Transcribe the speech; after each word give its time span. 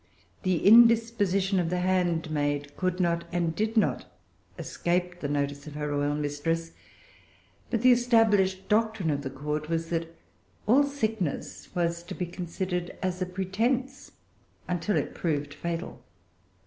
The 0.41 0.65
indisposition 0.65 1.59
of 1.59 1.69
the 1.69 1.81
handmaid 1.81 2.75
could 2.75 2.99
not, 2.99 3.23
and 3.31 3.55
did 3.55 3.77
not, 3.77 4.11
escape 4.57 5.19
the 5.19 5.27
notice 5.27 5.67
of 5.67 5.75
her 5.75 5.89
royal 5.89 6.15
mistress. 6.15 6.71
But 7.69 7.83
the 7.83 7.91
established 7.91 8.67
doctrine 8.67 9.11
of 9.11 9.21
the 9.21 9.29
Court 9.29 9.69
was, 9.69 9.89
that 9.91 10.15
all 10.65 10.81
sickness 10.85 11.69
was 11.75 12.01
to 12.01 12.15
be 12.15 12.25
considered 12.25 12.97
as 13.03 13.21
a 13.21 13.27
pretence 13.27 14.13
until 14.67 14.95
it 14.97 15.13
proved 15.13 15.53
fatal. 15.53 16.01